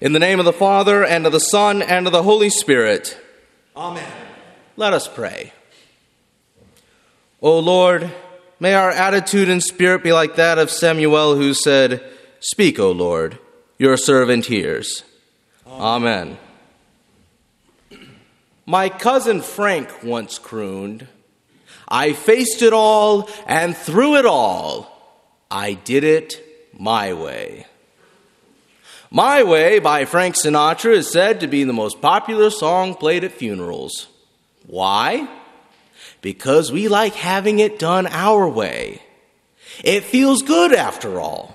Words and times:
In 0.00 0.12
the 0.12 0.20
name 0.20 0.38
of 0.38 0.44
the 0.44 0.52
Father, 0.52 1.04
and 1.04 1.26
of 1.26 1.32
the 1.32 1.40
Son, 1.40 1.82
and 1.82 2.06
of 2.06 2.12
the 2.12 2.22
Holy 2.22 2.50
Spirit. 2.50 3.18
Amen. 3.76 4.08
Let 4.76 4.92
us 4.92 5.08
pray. 5.08 5.52
O 7.42 7.58
Lord, 7.58 8.08
may 8.60 8.74
our 8.74 8.92
attitude 8.92 9.48
and 9.48 9.60
spirit 9.60 10.04
be 10.04 10.12
like 10.12 10.36
that 10.36 10.56
of 10.56 10.70
Samuel 10.70 11.34
who 11.34 11.52
said, 11.52 12.00
Speak, 12.38 12.78
O 12.78 12.92
Lord, 12.92 13.40
your 13.76 13.96
servant 13.96 14.46
hears. 14.46 15.02
Amen. 15.66 16.38
My 18.66 18.90
cousin 18.90 19.42
Frank 19.42 20.04
once 20.04 20.38
crooned, 20.38 21.08
I 21.88 22.12
faced 22.12 22.62
it 22.62 22.72
all, 22.72 23.28
and 23.48 23.76
through 23.76 24.18
it 24.18 24.26
all, 24.26 25.26
I 25.50 25.72
did 25.72 26.04
it 26.04 26.70
my 26.72 27.14
way. 27.14 27.66
My 29.10 29.42
Way 29.42 29.78
by 29.78 30.04
Frank 30.04 30.34
Sinatra 30.34 30.92
is 30.92 31.10
said 31.10 31.40
to 31.40 31.46
be 31.46 31.64
the 31.64 31.72
most 31.72 32.02
popular 32.02 32.50
song 32.50 32.94
played 32.94 33.24
at 33.24 33.32
funerals. 33.32 34.06
Why? 34.66 35.26
Because 36.20 36.70
we 36.70 36.88
like 36.88 37.14
having 37.14 37.58
it 37.58 37.78
done 37.78 38.06
our 38.06 38.46
way. 38.46 39.00
It 39.82 40.04
feels 40.04 40.42
good 40.42 40.74
after 40.74 41.20
all. 41.20 41.54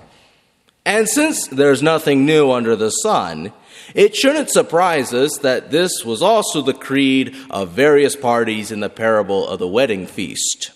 And 0.84 1.08
since 1.08 1.46
there's 1.46 1.80
nothing 1.80 2.26
new 2.26 2.50
under 2.50 2.74
the 2.74 2.90
sun, 2.90 3.52
it 3.94 4.16
shouldn't 4.16 4.50
surprise 4.50 5.14
us 5.14 5.38
that 5.38 5.70
this 5.70 6.04
was 6.04 6.22
also 6.22 6.60
the 6.60 6.74
creed 6.74 7.36
of 7.50 7.70
various 7.70 8.16
parties 8.16 8.72
in 8.72 8.80
the 8.80 8.90
parable 8.90 9.46
of 9.46 9.60
the 9.60 9.68
wedding 9.68 10.08
feast. 10.08 10.72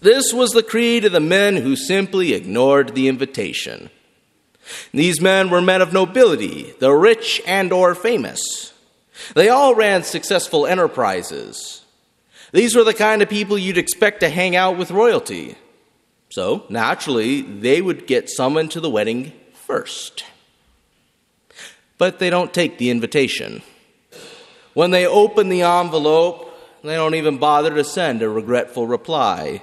This 0.00 0.32
was 0.32 0.52
the 0.52 0.62
creed 0.62 1.04
of 1.04 1.12
the 1.12 1.20
men 1.20 1.56
who 1.56 1.76
simply 1.76 2.32
ignored 2.32 2.94
the 2.94 3.08
invitation. 3.08 3.90
These 4.92 5.20
men 5.20 5.50
were 5.50 5.60
men 5.60 5.82
of 5.82 5.92
nobility, 5.92 6.74
the 6.78 6.92
rich 6.92 7.40
and 7.46 7.72
or 7.72 7.94
famous. 7.94 8.72
They 9.34 9.48
all 9.48 9.74
ran 9.74 10.02
successful 10.02 10.66
enterprises. 10.66 11.84
These 12.52 12.74
were 12.74 12.84
the 12.84 12.94
kind 12.94 13.22
of 13.22 13.28
people 13.28 13.58
you'd 13.58 13.78
expect 13.78 14.20
to 14.20 14.28
hang 14.28 14.56
out 14.56 14.78
with 14.78 14.90
royalty. 14.90 15.56
So, 16.30 16.64
naturally, 16.68 17.42
they 17.42 17.80
would 17.80 18.06
get 18.06 18.30
summoned 18.30 18.70
to 18.72 18.80
the 18.80 18.90
wedding 18.90 19.32
first. 19.52 20.24
But 21.96 22.18
they 22.18 22.30
don't 22.30 22.54
take 22.54 22.78
the 22.78 22.90
invitation. 22.90 23.62
When 24.74 24.90
they 24.90 25.06
open 25.06 25.48
the 25.48 25.62
envelope, 25.62 26.54
they 26.84 26.94
don't 26.94 27.16
even 27.16 27.38
bother 27.38 27.74
to 27.74 27.84
send 27.84 28.22
a 28.22 28.28
regretful 28.28 28.86
reply. 28.86 29.62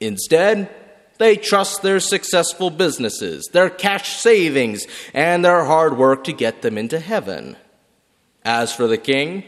Instead, 0.00 0.70
they 1.18 1.36
trust 1.36 1.82
their 1.82 2.00
successful 2.00 2.70
businesses, 2.70 3.48
their 3.52 3.70
cash 3.70 4.16
savings, 4.16 4.86
and 5.12 5.44
their 5.44 5.64
hard 5.64 5.96
work 5.96 6.24
to 6.24 6.32
get 6.32 6.62
them 6.62 6.78
into 6.78 7.00
heaven. 7.00 7.56
As 8.44 8.72
for 8.72 8.86
the 8.86 8.98
king, 8.98 9.44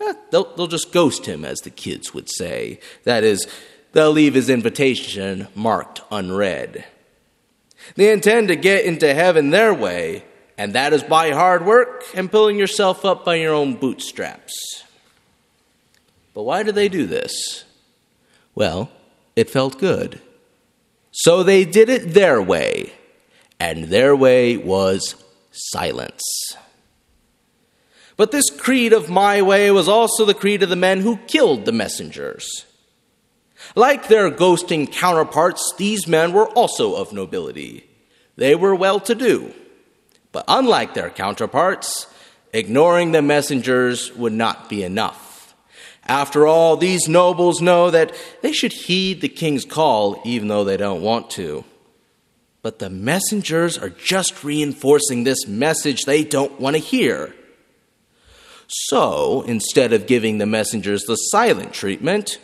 eh, 0.00 0.14
they'll, 0.30 0.54
they'll 0.56 0.66
just 0.66 0.92
ghost 0.92 1.26
him, 1.26 1.44
as 1.44 1.60
the 1.60 1.70
kids 1.70 2.12
would 2.12 2.28
say. 2.28 2.80
That 3.04 3.24
is, 3.24 3.46
they'll 3.92 4.10
leave 4.10 4.34
his 4.34 4.50
invitation 4.50 5.48
marked 5.54 6.02
unread. 6.10 6.84
They 7.94 8.12
intend 8.12 8.48
to 8.48 8.56
get 8.56 8.84
into 8.84 9.14
heaven 9.14 9.50
their 9.50 9.72
way, 9.72 10.24
and 10.58 10.72
that 10.74 10.92
is 10.92 11.04
by 11.04 11.30
hard 11.30 11.64
work 11.64 12.04
and 12.14 12.30
pulling 12.30 12.58
yourself 12.58 13.04
up 13.04 13.24
by 13.24 13.36
your 13.36 13.54
own 13.54 13.76
bootstraps. 13.76 14.84
But 16.34 16.42
why 16.42 16.64
do 16.64 16.72
they 16.72 16.88
do 16.88 17.06
this? 17.06 17.64
Well, 18.54 18.90
it 19.36 19.48
felt 19.48 19.78
good. 19.78 20.20
So 21.22 21.42
they 21.42 21.64
did 21.64 21.88
it 21.88 22.14
their 22.14 22.40
way, 22.40 22.92
and 23.58 23.84
their 23.86 24.14
way 24.14 24.56
was 24.56 25.16
silence. 25.50 26.22
But 28.16 28.30
this 28.30 28.50
creed 28.50 28.92
of 28.92 29.10
my 29.10 29.42
way 29.42 29.72
was 29.72 29.88
also 29.88 30.24
the 30.24 30.32
creed 30.32 30.62
of 30.62 30.68
the 30.68 30.76
men 30.76 31.00
who 31.00 31.16
killed 31.26 31.64
the 31.64 31.72
messengers. 31.72 32.66
Like 33.74 34.06
their 34.06 34.30
ghosting 34.30 34.92
counterparts, 34.92 35.74
these 35.76 36.06
men 36.06 36.32
were 36.32 36.48
also 36.50 36.94
of 36.94 37.12
nobility. 37.12 37.84
They 38.36 38.54
were 38.54 38.76
well 38.76 39.00
to 39.00 39.16
do. 39.16 39.52
But 40.30 40.44
unlike 40.46 40.94
their 40.94 41.10
counterparts, 41.10 42.06
ignoring 42.52 43.10
the 43.10 43.22
messengers 43.22 44.14
would 44.14 44.32
not 44.32 44.68
be 44.68 44.84
enough. 44.84 45.27
After 46.08 46.46
all, 46.46 46.76
these 46.76 47.06
nobles 47.06 47.60
know 47.60 47.90
that 47.90 48.14
they 48.40 48.52
should 48.52 48.72
heed 48.72 49.20
the 49.20 49.28
king's 49.28 49.66
call 49.66 50.20
even 50.24 50.48
though 50.48 50.64
they 50.64 50.78
don't 50.78 51.02
want 51.02 51.28
to. 51.30 51.64
But 52.62 52.78
the 52.78 52.90
messengers 52.90 53.76
are 53.76 53.90
just 53.90 54.42
reinforcing 54.42 55.24
this 55.24 55.46
message 55.46 56.04
they 56.04 56.24
don't 56.24 56.58
want 56.58 56.76
to 56.76 56.82
hear. 56.82 57.34
So, 58.68 59.42
instead 59.42 59.92
of 59.92 60.06
giving 60.06 60.38
the 60.38 60.46
messengers 60.46 61.04
the 61.04 61.16
silent 61.16 61.72
treatment, 61.72 62.38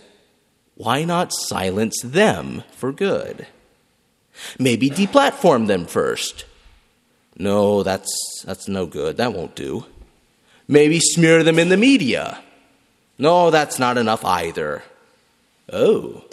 why 0.74 1.04
not 1.04 1.32
silence 1.32 2.00
them 2.02 2.64
for 2.72 2.92
good? 2.92 3.46
Maybe 4.58 4.90
deplatform 4.90 5.68
them 5.68 5.86
first. 5.86 6.44
No, 7.36 7.82
that's, 7.82 8.12
that's 8.44 8.68
no 8.68 8.86
good. 8.86 9.16
That 9.16 9.32
won't 9.32 9.54
do. 9.54 9.86
Maybe 10.68 11.00
smear 11.00 11.42
them 11.42 11.58
in 11.58 11.68
the 11.68 11.76
media. 11.76 12.43
No, 13.18 13.50
that's 13.50 13.78
not 13.78 13.98
enough 13.98 14.24
either. 14.24 14.82
Oh. 15.72 16.24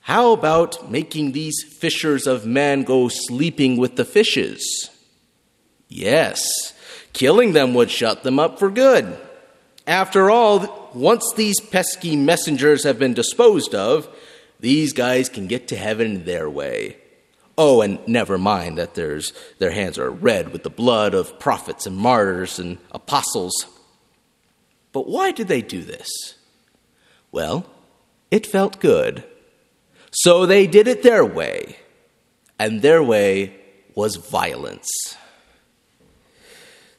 How 0.00 0.32
about 0.32 0.90
making 0.90 1.32
these 1.32 1.64
fishers 1.64 2.26
of 2.26 2.46
men 2.46 2.82
go 2.82 3.08
sleeping 3.08 3.76
with 3.76 3.96
the 3.96 4.04
fishes? 4.04 4.90
Yes, 5.88 6.74
killing 7.12 7.52
them 7.52 7.74
would 7.74 7.90
shut 7.90 8.22
them 8.22 8.38
up 8.38 8.58
for 8.58 8.70
good. 8.70 9.18
After 9.86 10.30
all, 10.30 10.90
once 10.94 11.32
these 11.34 11.60
pesky 11.60 12.16
messengers 12.16 12.84
have 12.84 12.98
been 12.98 13.14
disposed 13.14 13.74
of, 13.74 14.08
these 14.58 14.92
guys 14.92 15.28
can 15.28 15.46
get 15.46 15.68
to 15.68 15.76
heaven 15.76 16.24
their 16.24 16.48
way. 16.50 16.96
Oh, 17.58 17.80
and 17.80 17.98
never 18.06 18.36
mind 18.36 18.78
that 18.78 18.94
there's, 18.94 19.32
their 19.58 19.70
hands 19.70 19.98
are 19.98 20.10
red 20.10 20.52
with 20.52 20.62
the 20.62 20.70
blood 20.70 21.14
of 21.14 21.38
prophets 21.38 21.86
and 21.86 21.96
martyrs 21.96 22.58
and 22.58 22.78
apostles. 22.92 23.66
But 24.96 25.08
why 25.08 25.30
did 25.30 25.48
they 25.48 25.60
do 25.60 25.82
this? 25.82 26.08
Well, 27.30 27.66
it 28.30 28.46
felt 28.46 28.80
good. 28.80 29.24
So 30.10 30.46
they 30.46 30.66
did 30.66 30.88
it 30.88 31.02
their 31.02 31.22
way, 31.22 31.76
and 32.58 32.80
their 32.80 33.02
way 33.02 33.54
was 33.94 34.16
violence. 34.16 34.88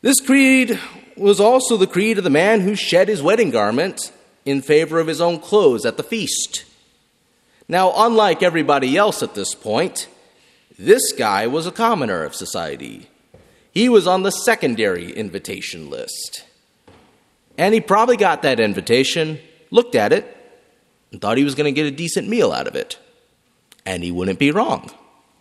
This 0.03 0.19
creed 0.19 0.79
was 1.15 1.39
also 1.39 1.75
the 1.75 1.87
creed 1.87 2.19
of 2.19 2.23
the 2.23 2.29
man 2.29 2.61
who 2.61 2.75
shed 2.75 3.07
his 3.07 3.23
wedding 3.23 3.49
garment 3.49 4.11
in 4.45 4.61
favor 4.61 4.99
of 4.99 5.07
his 5.07 5.19
own 5.19 5.39
clothes 5.39 5.83
at 5.83 5.97
the 5.97 6.03
feast. 6.03 6.65
Now, 7.67 7.91
unlike 7.95 8.43
everybody 8.43 8.95
else 8.95 9.23
at 9.23 9.33
this 9.33 9.55
point, 9.55 10.07
this 10.77 11.13
guy 11.13 11.47
was 11.47 11.65
a 11.65 11.71
commoner 11.71 12.23
of 12.23 12.35
society. 12.35 13.09
He 13.71 13.89
was 13.89 14.05
on 14.05 14.21
the 14.21 14.31
secondary 14.31 15.11
invitation 15.11 15.89
list. 15.89 16.43
And 17.57 17.73
he 17.73 17.81
probably 17.81 18.17
got 18.17 18.43
that 18.43 18.59
invitation, 18.59 19.39
looked 19.71 19.95
at 19.95 20.13
it, 20.13 20.33
and 21.11 21.21
thought 21.21 21.37
he 21.37 21.43
was 21.43 21.55
going 21.55 21.73
to 21.73 21.75
get 21.75 21.91
a 21.91 21.95
decent 21.95 22.27
meal 22.27 22.51
out 22.51 22.67
of 22.67 22.75
it. 22.75 22.99
And 23.85 24.03
he 24.03 24.11
wouldn't 24.11 24.39
be 24.39 24.51
wrong. 24.51 24.91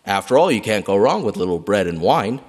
After 0.05 0.37
all, 0.37 0.51
you 0.51 0.61
can't 0.61 0.85
go 0.85 0.95
wrong 0.95 1.23
with 1.23 1.37
little 1.37 1.59
bread 1.59 1.85
and 1.85 2.01
wine. 2.01 2.41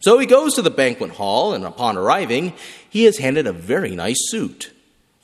So 0.00 0.18
he 0.18 0.26
goes 0.26 0.54
to 0.54 0.62
the 0.62 0.70
banquet 0.70 1.10
hall, 1.10 1.52
and 1.52 1.64
upon 1.64 1.98
arriving, 1.98 2.54
he 2.88 3.04
is 3.04 3.18
handed 3.18 3.46
a 3.46 3.52
very 3.52 3.94
nice 3.94 4.30
suit, 4.30 4.72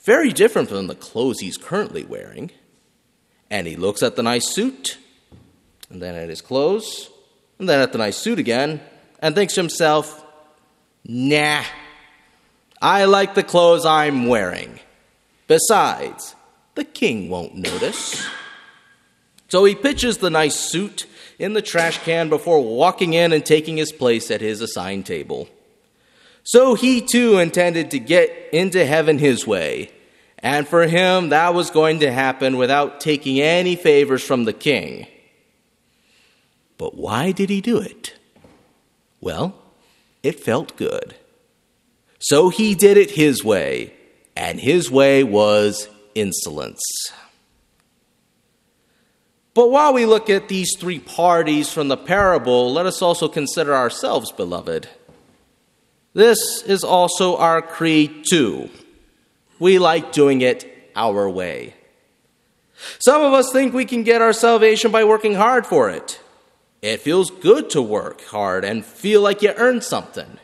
very 0.05 0.31
different 0.31 0.69
from 0.69 0.85
the 0.85 0.95
clothes 0.95 1.39
he's 1.39 1.57
currently 1.57 2.03
wearing. 2.03 2.51
And 3.49 3.65
he 3.65 3.75
looks 3.75 4.03
at 4.03 4.15
the 4.15 4.23
nice 4.23 4.47
suit, 4.47 4.99
and 5.89 5.99
then 6.01 6.13
at 6.13 6.29
his 6.29 6.41
clothes, 6.41 7.09
and 7.57 7.67
then 7.67 7.81
at 7.81 7.91
the 7.91 7.97
nice 7.97 8.17
suit 8.17 8.37
again, 8.37 8.79
and 9.19 9.33
thinks 9.33 9.55
to 9.55 9.61
himself, 9.61 10.23
nah, 11.03 11.63
I 12.81 13.05
like 13.05 13.33
the 13.33 13.43
clothes 13.43 13.85
I'm 13.85 14.27
wearing. 14.27 14.79
Besides, 15.47 16.35
the 16.75 16.83
king 16.83 17.29
won't 17.29 17.55
notice. 17.55 18.27
So 19.49 19.63
he 19.63 19.75
pitches 19.75 20.17
the 20.17 20.29
nice 20.29 20.55
suit 20.55 21.05
in 21.39 21.53
the 21.53 21.61
trash 21.61 21.99
can 21.99 22.29
before 22.29 22.63
walking 22.63 23.13
in 23.13 23.31
and 23.31 23.45
taking 23.45 23.77
his 23.77 23.91
place 23.91 24.29
at 24.29 24.41
his 24.41 24.61
assigned 24.61 25.05
table. 25.05 25.47
So 26.43 26.75
he 26.75 27.01
too 27.01 27.39
intended 27.39 27.91
to 27.91 27.99
get 27.99 28.31
into 28.53 28.85
heaven 28.85 29.17
his 29.19 29.45
way, 29.45 29.91
and 30.39 30.67
for 30.67 30.87
him 30.87 31.29
that 31.29 31.53
was 31.53 31.69
going 31.71 31.99
to 31.99 32.11
happen 32.11 32.57
without 32.57 32.99
taking 32.99 33.39
any 33.41 33.75
favors 33.75 34.23
from 34.23 34.45
the 34.45 34.53
king. 34.53 35.07
But 36.77 36.95
why 36.95 37.31
did 37.31 37.49
he 37.49 37.59
do 37.59 37.79
it? 37.79 38.13
Well, 39.19 39.55
it 40.23 40.39
felt 40.39 40.77
good. 40.77 41.15
So 42.19 42.49
he 42.49 42.75
did 42.75 42.97
it 42.97 43.11
his 43.11 43.43
way, 43.43 43.93
and 44.35 44.59
his 44.59 44.89
way 44.89 45.23
was 45.23 45.87
insolence. 46.15 46.81
But 49.53 49.71
while 49.71 49.93
we 49.93 50.05
look 50.05 50.29
at 50.29 50.49
these 50.49 50.75
three 50.77 50.99
parties 50.99 51.71
from 51.71 51.87
the 51.87 51.97
parable, 51.97 52.71
let 52.71 52.85
us 52.85 53.01
also 53.01 53.27
consider 53.27 53.75
ourselves, 53.75 54.31
beloved. 54.31 54.87
This 56.13 56.61
is 56.63 56.83
also 56.83 57.37
our 57.37 57.61
creed, 57.61 58.25
too. 58.29 58.69
We 59.59 59.79
like 59.79 60.11
doing 60.11 60.41
it 60.41 60.91
our 60.95 61.29
way. 61.29 61.73
Some 62.99 63.21
of 63.23 63.33
us 63.33 63.51
think 63.51 63.73
we 63.73 63.85
can 63.85 64.03
get 64.03 64.21
our 64.21 64.33
salvation 64.33 64.91
by 64.91 65.03
working 65.03 65.33
hard 65.33 65.65
for 65.65 65.89
it. 65.89 66.19
It 66.81 67.01
feels 67.01 67.31
good 67.31 67.71
to 67.71 67.81
work 67.81 68.23
hard 68.25 68.63
and 68.63 68.85
feel 68.85 69.21
like 69.21 69.41
you 69.41 69.53
earned 69.57 69.83
something. 69.83 70.37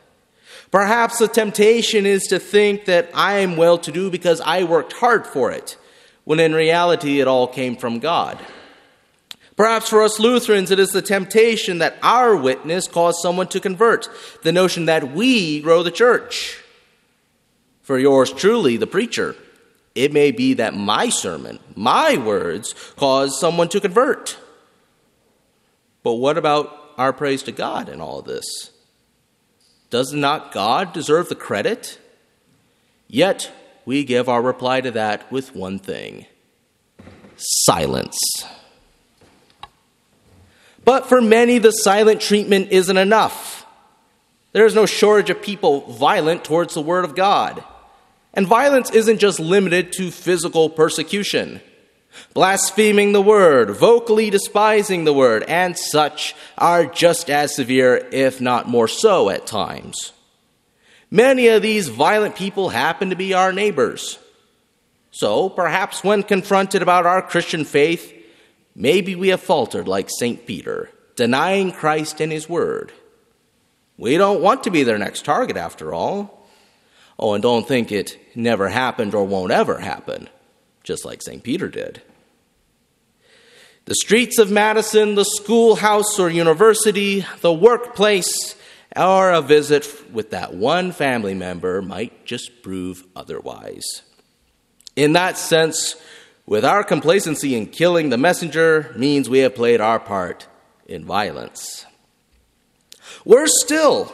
Perhaps 0.73 1.19
the 1.19 1.27
temptation 1.27 2.07
is 2.07 2.23
to 2.23 2.39
think 2.39 2.85
that 2.85 3.07
I 3.13 3.37
am 3.41 3.57
well 3.57 3.77
to 3.77 3.91
do 3.91 4.09
because 4.09 4.41
I 4.41 4.63
worked 4.63 4.93
hard 4.93 5.27
for 5.27 5.51
it, 5.51 5.77
when 6.23 6.39
in 6.39 6.55
reality 6.55 7.19
it 7.19 7.27
all 7.27 7.45
came 7.47 7.77
from 7.77 7.99
God. 7.99 8.39
Perhaps 9.55 9.89
for 9.89 10.01
us 10.01 10.19
Lutherans, 10.19 10.71
it 10.71 10.79
is 10.79 10.89
the 10.89 11.03
temptation 11.03 11.77
that 11.77 11.99
our 12.01 12.35
witness 12.35 12.87
caused 12.87 13.19
someone 13.21 13.49
to 13.49 13.59
convert, 13.59 14.09
the 14.41 14.51
notion 14.51 14.85
that 14.85 15.13
we 15.13 15.61
grow 15.61 15.83
the 15.83 15.91
church. 15.91 16.59
For 17.83 17.99
yours 17.99 18.33
truly, 18.33 18.75
the 18.75 18.87
preacher, 18.87 19.35
it 19.93 20.11
may 20.11 20.31
be 20.31 20.55
that 20.55 20.73
my 20.73 21.09
sermon, 21.09 21.59
my 21.75 22.17
words, 22.17 22.73
caused 22.97 23.35
someone 23.35 23.69
to 23.69 23.79
convert. 23.79 24.39
But 26.01 26.13
what 26.13 26.39
about 26.39 26.95
our 26.97 27.13
praise 27.13 27.43
to 27.43 27.51
God 27.51 27.89
in 27.89 28.01
all 28.01 28.17
of 28.17 28.25
this? 28.25 28.72
Does 29.93 30.11
not 30.11 30.51
God 30.51 30.91
deserve 30.91 31.29
the 31.29 31.35
credit? 31.35 31.99
Yet 33.07 33.51
we 33.85 34.03
give 34.03 34.27
our 34.27 34.41
reply 34.41 34.81
to 34.81 34.89
that 34.89 35.31
with 35.31 35.55
one 35.55 35.77
thing 35.77 36.25
silence. 37.37 38.17
But 40.83 41.05
for 41.05 41.21
many, 41.21 41.59
the 41.59 41.69
silent 41.69 42.21
treatment 42.21 42.71
isn't 42.71 42.97
enough. 42.97 43.67
There 44.51 44.65
is 44.65 44.73
no 44.73 44.87
shortage 44.87 45.29
of 45.29 45.43
people 45.43 45.81
violent 45.81 46.43
towards 46.43 46.73
the 46.73 46.81
Word 46.81 47.05
of 47.05 47.13
God. 47.13 47.63
And 48.33 48.47
violence 48.47 48.89
isn't 48.89 49.19
just 49.19 49.39
limited 49.39 49.93
to 49.93 50.09
physical 50.09 50.71
persecution. 50.71 51.61
Blaspheming 52.33 53.11
the 53.11 53.21
Word, 53.21 53.71
vocally 53.71 54.29
despising 54.29 55.03
the 55.03 55.13
Word, 55.13 55.43
and 55.43 55.77
such 55.77 56.35
are 56.57 56.85
just 56.85 57.29
as 57.29 57.55
severe, 57.55 58.07
if 58.11 58.41
not 58.41 58.67
more 58.67 58.87
so, 58.87 59.29
at 59.29 59.45
times. 59.45 60.11
Many 61.11 61.47
of 61.47 61.61
these 61.61 61.89
violent 61.89 62.35
people 62.35 62.69
happen 62.69 63.09
to 63.09 63.15
be 63.15 63.33
our 63.33 63.53
neighbors. 63.53 64.17
So, 65.11 65.49
perhaps 65.49 66.03
when 66.03 66.23
confronted 66.23 66.81
about 66.81 67.05
our 67.05 67.21
Christian 67.21 67.65
faith, 67.65 68.13
Maybe 68.75 69.15
we 69.15 69.27
have 69.29 69.41
faltered 69.41 69.87
like 69.87 70.09
St. 70.09 70.45
Peter, 70.47 70.89
denying 71.15 71.71
Christ 71.71 72.19
and 72.19 72.31
his 72.31 72.49
word. 72.49 72.91
We 73.97 74.17
don't 74.17 74.41
want 74.41 74.63
to 74.63 74.71
be 74.71 74.83
their 74.83 74.97
next 74.97 75.25
target, 75.25 75.57
after 75.57 75.93
all. 75.93 76.47
Oh, 77.19 77.33
and 77.33 77.43
don't 77.43 77.67
think 77.67 77.91
it 77.91 78.17
never 78.35 78.69
happened 78.69 79.13
or 79.13 79.23
won't 79.23 79.51
ever 79.51 79.77
happen, 79.77 80.27
just 80.83 81.05
like 81.05 81.21
St. 81.21 81.43
Peter 81.43 81.67
did. 81.67 82.01
The 83.85 83.95
streets 83.95 84.37
of 84.37 84.49
Madison, 84.49 85.15
the 85.15 85.25
schoolhouse 85.25 86.17
or 86.17 86.29
university, 86.29 87.25
the 87.41 87.51
workplace, 87.51 88.55
or 88.95 89.31
a 89.31 89.41
visit 89.41 89.89
with 90.13 90.31
that 90.31 90.53
one 90.53 90.91
family 90.91 91.33
member 91.33 91.81
might 91.81 92.25
just 92.25 92.61
prove 92.61 93.03
otherwise. 93.15 94.03
In 94.95 95.13
that 95.13 95.37
sense, 95.37 95.95
with 96.45 96.63
our 96.63 96.83
complacency 96.83 97.55
in 97.55 97.67
killing 97.67 98.09
the 98.09 98.17
messenger 98.17 98.93
means 98.95 99.29
we 99.29 99.39
have 99.39 99.55
played 99.55 99.81
our 99.81 99.99
part 99.99 100.47
in 100.85 101.03
violence. 101.03 101.85
Worse 103.25 103.53
still 103.63 104.13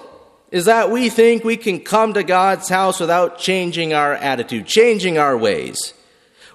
is 0.52 0.66
that 0.66 0.90
we 0.90 1.10
think 1.10 1.44
we 1.44 1.58
can 1.58 1.80
come 1.80 2.14
to 2.14 2.24
God's 2.24 2.70
house 2.70 3.00
without 3.00 3.38
changing 3.38 3.94
our 3.94 4.14
attitude, 4.14 4.66
changing 4.66 5.18
our 5.18 5.38
ways. 5.38 5.94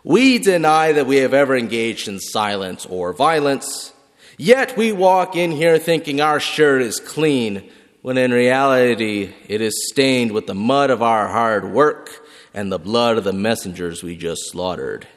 We 0.04 0.38
deny 0.38 0.92
that 0.92 1.06
we 1.06 1.16
have 1.16 1.32
ever 1.32 1.56
engaged 1.56 2.08
in 2.08 2.20
silence 2.20 2.84
or 2.84 3.14
violence, 3.14 3.94
yet 4.36 4.76
we 4.76 4.92
walk 4.92 5.34
in 5.34 5.50
here 5.50 5.78
thinking 5.78 6.20
our 6.20 6.40
shirt 6.40 6.82
is 6.82 7.00
clean, 7.00 7.70
when 8.02 8.18
in 8.18 8.30
reality 8.30 9.32
it 9.48 9.62
is 9.62 9.88
stained 9.90 10.32
with 10.32 10.46
the 10.46 10.54
mud 10.54 10.90
of 10.90 11.02
our 11.02 11.28
hard 11.28 11.72
work 11.72 12.22
and 12.52 12.70
the 12.70 12.78
blood 12.78 13.16
of 13.16 13.24
the 13.24 13.32
messengers 13.32 14.02
we 14.02 14.14
just 14.14 14.50
slaughtered. 14.50 15.08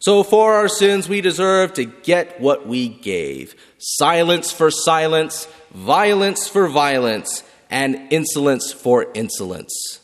So 0.00 0.22
for 0.22 0.52
our 0.52 0.68
sins, 0.68 1.08
we 1.08 1.22
deserve 1.22 1.72
to 1.74 1.86
get 1.86 2.38
what 2.38 2.66
we 2.66 2.88
gave 2.88 3.56
silence 3.78 4.52
for 4.52 4.70
silence, 4.70 5.48
violence 5.72 6.46
for 6.46 6.68
violence, 6.68 7.42
and 7.70 8.12
insolence 8.12 8.70
for 8.70 9.10
insolence. 9.14 10.00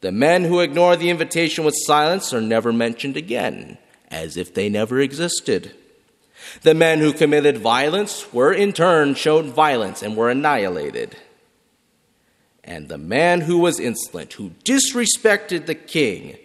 The 0.00 0.12
men 0.12 0.44
who 0.44 0.60
ignore 0.60 0.96
the 0.96 1.10
invitation 1.10 1.64
with 1.64 1.74
silence 1.86 2.32
are 2.34 2.40
never 2.40 2.72
mentioned 2.72 3.16
again, 3.16 3.78
as 4.10 4.36
if 4.36 4.52
they 4.52 4.68
never 4.68 5.00
existed. 5.00 5.74
The 6.62 6.74
men 6.74 6.98
who 6.98 7.12
committed 7.12 7.58
violence 7.58 8.32
were 8.32 8.52
in 8.52 8.72
turn 8.72 9.14
shown 9.14 9.50
violence 9.50 10.02
and 10.02 10.16
were 10.16 10.30
annihilated. 10.30 11.16
And 12.62 12.88
the 12.88 12.98
man 12.98 13.42
who 13.42 13.58
was 13.58 13.80
insolent, 13.80 14.34
who 14.34 14.50
disrespected 14.64 15.66
the 15.66 15.74
king, 15.74 16.36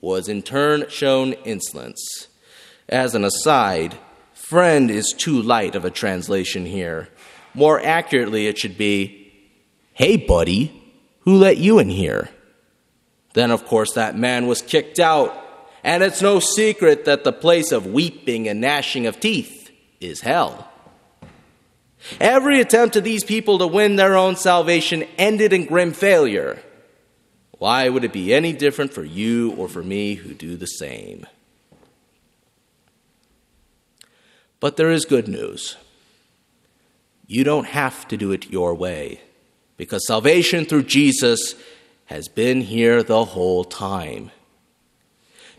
was 0.00 0.28
in 0.28 0.42
turn 0.42 0.88
shown 0.88 1.32
insolence. 1.44 2.28
As 2.88 3.14
an 3.14 3.24
aside, 3.24 3.96
friend 4.34 4.90
is 4.90 5.14
too 5.16 5.40
light 5.40 5.74
of 5.74 5.84
a 5.84 5.90
translation 5.90 6.66
here. 6.66 7.08
More 7.54 7.80
accurately, 7.80 8.46
it 8.46 8.58
should 8.58 8.76
be, 8.76 9.32
Hey, 9.94 10.16
buddy, 10.16 10.92
who 11.20 11.36
let 11.36 11.58
you 11.58 11.78
in 11.78 11.88
here? 11.88 12.28
Then, 13.34 13.50
of 13.50 13.66
course, 13.66 13.94
that 13.94 14.16
man 14.16 14.46
was 14.46 14.62
kicked 14.62 14.98
out, 14.98 15.34
and 15.82 16.02
it's 16.02 16.22
no 16.22 16.38
secret 16.38 17.06
that 17.06 17.24
the 17.24 17.32
place 17.32 17.72
of 17.72 17.86
weeping 17.86 18.48
and 18.48 18.60
gnashing 18.60 19.06
of 19.06 19.20
teeth 19.20 19.70
is 20.00 20.20
hell. 20.20 20.68
Every 22.20 22.60
attempt 22.60 22.96
of 22.96 23.04
these 23.04 23.24
people 23.24 23.58
to 23.58 23.66
win 23.66 23.96
their 23.96 24.16
own 24.16 24.36
salvation 24.36 25.04
ended 25.16 25.52
in 25.52 25.66
grim 25.66 25.92
failure. 25.92 26.60
Why 27.58 27.88
would 27.88 28.04
it 28.04 28.12
be 28.12 28.34
any 28.34 28.52
different 28.52 28.92
for 28.92 29.04
you 29.04 29.52
or 29.52 29.68
for 29.68 29.82
me 29.82 30.14
who 30.14 30.34
do 30.34 30.56
the 30.56 30.66
same? 30.66 31.26
But 34.58 34.76
there 34.76 34.90
is 34.90 35.04
good 35.04 35.28
news. 35.28 35.76
You 37.26 37.44
don't 37.44 37.66
have 37.66 38.06
to 38.08 38.16
do 38.16 38.32
it 38.32 38.50
your 38.50 38.74
way 38.74 39.20
because 39.76 40.06
salvation 40.06 40.64
through 40.64 40.84
Jesus 40.84 41.54
has 42.06 42.28
been 42.28 42.60
here 42.60 43.02
the 43.02 43.24
whole 43.24 43.64
time. 43.64 44.30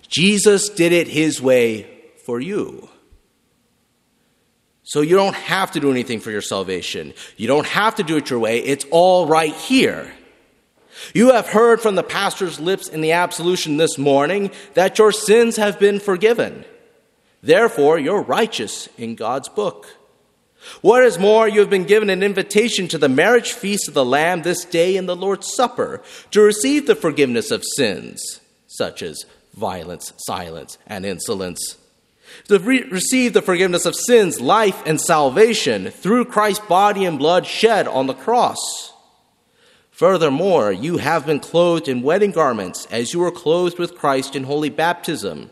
Jesus 0.08 0.70
did 0.70 0.92
it 0.92 1.08
his 1.08 1.42
way 1.42 1.88
for 2.26 2.40
you. 2.40 2.90
So 4.84 5.02
you 5.02 5.16
don't 5.16 5.36
have 5.36 5.72
to 5.72 5.80
do 5.80 5.90
anything 5.90 6.20
for 6.20 6.30
your 6.30 6.42
salvation. 6.42 7.14
You 7.38 7.48
don't 7.48 7.66
have 7.66 7.96
to 7.96 8.04
do 8.04 8.18
it 8.18 8.30
your 8.30 8.40
way. 8.40 8.60
It's 8.60 8.86
all 8.92 9.26
right 9.26 9.54
here. 9.54 10.14
You 11.14 11.32
have 11.32 11.48
heard 11.48 11.82
from 11.82 11.96
the 11.96 12.04
pastor's 12.04 12.60
lips 12.60 12.88
in 12.88 13.02
the 13.02 13.14
absolution 13.14 13.78
this 13.78 13.98
morning 13.98 14.52
that 14.76 15.00
your 15.00 15.12
sins 15.12 15.56
have 15.56 15.80
been 15.80 16.00
forgiven. 16.00 16.66
Therefore, 17.42 17.98
you're 17.98 18.22
righteous 18.22 18.88
in 18.98 19.16
God's 19.16 19.50
book. 19.50 19.88
What 20.82 21.04
is 21.04 21.20
more, 21.20 21.48
you 21.48 21.60
have 21.60 21.70
been 21.70 21.86
given 21.86 22.10
an 22.10 22.24
invitation 22.24 22.88
to 22.90 22.98
the 22.98 23.10
marriage 23.10 23.52
feast 23.52 23.88
of 23.88 23.94
the 23.94 24.06
Lamb 24.06 24.42
this 24.42 24.66
day 24.66 24.96
in 24.96 25.06
the 25.06 25.16
Lord's 25.16 25.54
Supper 25.54 26.02
to 26.32 26.42
receive 26.42 26.88
the 26.88 26.96
forgiveness 26.96 27.52
of 27.52 27.64
sins, 27.76 28.40
such 28.68 29.02
as 29.02 29.26
violence, 29.54 30.14
silence, 30.18 30.78
and 30.88 31.06
insolence. 31.06 31.78
To 32.48 32.60
re- 32.60 32.84
receive 32.84 33.34
the 33.34 33.42
forgiveness 33.42 33.86
of 33.86 33.96
sins, 33.96 34.42
life, 34.42 34.82
and 34.86 35.00
salvation 35.00 35.92
through 35.92 36.26
Christ's 36.26 36.66
body 36.66 37.06
and 37.06 37.20
blood 37.20 37.46
shed 37.46 37.88
on 37.88 38.08
the 38.08 38.14
cross. 38.14 38.94
Furthermore, 39.92 40.72
you 40.72 40.98
have 40.98 41.26
been 41.26 41.40
clothed 41.40 41.88
in 41.88 42.02
wedding 42.02 42.32
garments 42.32 42.88
as 42.90 43.14
you 43.14 43.20
were 43.20 43.32
clothed 43.32 43.78
with 43.78 43.96
Christ 43.96 44.36
in 44.36 44.46
holy 44.46 44.70
baptism. 44.70 45.52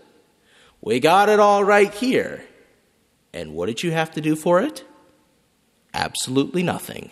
We 0.82 1.00
got 1.00 1.30
it 1.30 1.40
all 1.40 1.64
right 1.64 1.94
here. 1.94 2.44
And 3.34 3.54
what 3.54 3.68
did 3.68 3.84
you 3.84 3.92
have 3.92 4.12
to 4.12 4.22
do 4.22 4.36
for 4.36 4.62
it? 4.62 4.84
Absolutely 5.94 6.64
nothing. 6.64 7.12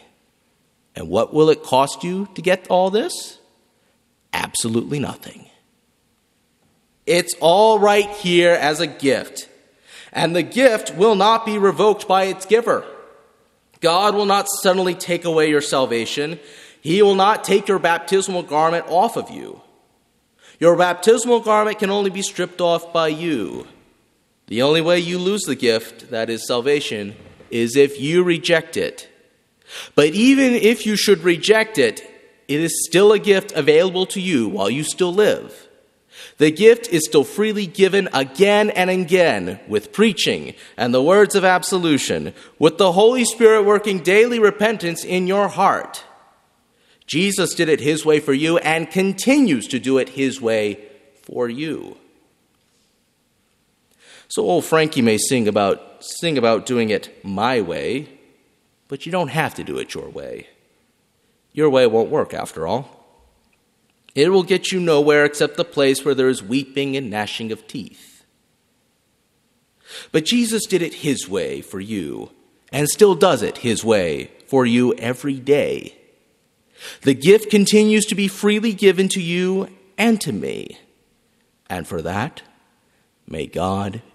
And 0.95 1.09
what 1.09 1.33
will 1.33 1.50
it 1.50 1.63
cost 1.63 2.03
you 2.03 2.27
to 2.36 2.41
get 2.41 2.67
all 2.69 2.89
this? 2.89 3.39
Absolutely 4.33 5.00
nothing. 5.00 5.48
It's 7.05 7.33
all 7.39 7.79
right 7.79 8.09
here 8.09 8.53
as 8.53 8.79
a 8.79 8.88
gift. 8.88 9.50
And 10.12 10.36
the 10.36 10.43
gift 10.43 10.95
will 10.95 11.15
not 11.15 11.45
be 11.45 11.57
revoked 11.57 12.07
by 12.07 12.25
its 12.25 12.45
giver. 12.45 12.86
God 13.79 14.15
will 14.15 14.25
not 14.25 14.48
suddenly 14.62 14.95
take 14.95 15.25
away 15.25 15.50
your 15.50 15.62
salvation 15.62 16.39
he 16.81 17.01
will 17.01 17.15
not 17.15 17.43
take 17.43 17.67
your 17.67 17.79
baptismal 17.79 18.43
garment 18.43 18.86
off 18.88 19.17
of 19.17 19.29
you. 19.29 19.62
Your 20.59 20.75
baptismal 20.75 21.41
garment 21.41 21.79
can 21.79 21.89
only 21.89 22.09
be 22.09 22.21
stripped 22.21 22.62
off 22.62 22.93
by 22.93 23.09
you. 23.09 23.67
The 24.48 24.62
only 24.62 24.81
way 24.81 25.00
you 25.00 25.19
lose 25.19 25.43
the 25.43 25.55
gift, 25.55 26.09
that 26.09 26.29
is 26.29 26.48
salvation, 26.48 27.15
is 27.51 27.75
if 27.75 28.00
you 28.00 28.24
reject 28.24 28.77
it. 28.77 29.10
But 29.96 30.10
even 30.10 30.53
if 30.53 30.86
you 30.86 30.96
should 30.96 31.24
reject 31.24 31.77
it, 31.77 32.01
it 32.48 32.60
is 32.60 32.86
still 32.86 33.12
a 33.12 33.20
gift 33.20 33.51
available 33.51 34.06
to 34.08 34.20
you 34.20 34.48
while 34.48 34.70
you 34.70 34.84
still 34.84 35.13
live. 35.13 35.68
The 36.38 36.51
gift 36.51 36.88
is 36.88 37.06
still 37.06 37.24
freely 37.24 37.68
given 37.68 38.10
again 38.13 38.70
and 38.70 38.89
again 38.89 39.60
with 39.68 39.91
preaching 39.91 40.56
and 40.77 40.94
the 40.94 41.03
words 41.03 41.36
of 41.36 41.44
absolution, 41.44 42.34
with 42.58 42.77
the 42.77 42.94
Holy 42.94 43.25
Spirit 43.25 43.63
working 43.63 44.00
daily 44.00 44.39
repentance 44.39 45.03
in 45.03 45.27
your 45.27 45.50
heart. 45.50 46.03
Jesus 47.06 47.56
did 47.56 47.70
it 47.70 47.79
his 47.79 48.06
way 48.06 48.20
for 48.20 48.34
you 48.34 48.58
and 48.60 48.89
continues 48.89 49.68
to 49.68 49.79
do 49.79 49.98
it 49.98 50.10
his 50.10 50.39
way 50.39 50.79
for 51.24 51.50
you. 51.50 51.98
So 54.29 54.43
old 54.43 54.63
Frankie 54.63 55.01
may 55.01 55.17
sing 55.17 55.48
about 55.48 56.03
sing 56.03 56.38
about 56.38 56.65
doing 56.65 56.91
it 56.91 57.24
my 57.25 57.62
way, 57.62 58.07
but 58.88 59.05
you 59.05 59.12
don't 59.12 59.29
have 59.29 59.55
to 59.55 59.63
do 59.63 59.79
it 59.79 59.93
your 59.93 60.07
way. 60.09 60.48
Your 61.51 61.69
way 61.69 61.88
won't 61.88 62.12
work 62.12 62.33
after 62.33 62.67
all. 62.67 62.95
It 64.15 64.29
will 64.29 64.43
get 64.43 64.71
you 64.71 64.79
nowhere 64.79 65.25
except 65.25 65.57
the 65.57 65.65
place 65.65 66.05
where 66.05 66.15
there 66.15 66.29
is 66.29 66.43
weeping 66.43 66.95
and 66.95 67.09
gnashing 67.09 67.51
of 67.51 67.67
teeth. 67.67 68.24
But 70.12 70.25
Jesus 70.25 70.65
did 70.65 70.81
it 70.81 70.93
his 70.95 71.27
way 71.27 71.62
for 71.62 71.79
you, 71.79 72.31
and 72.71 72.88
still 72.88 73.15
does 73.15 73.41
it 73.41 73.59
his 73.59 73.83
way 73.83 74.31
for 74.48 74.65
you 74.65 74.93
every 74.95 75.39
day. 75.39 75.95
The 77.01 77.15
gift 77.15 77.50
continues 77.50 78.05
to 78.05 78.15
be 78.15 78.27
freely 78.27 78.74
given 78.74 79.09
to 79.09 79.21
you 79.21 79.69
and 79.98 80.21
to 80.21 80.31
me. 80.31 80.77
And 81.67 81.88
for 81.88 82.01
that, 82.03 82.41
may 83.27 83.48
God 83.48 84.01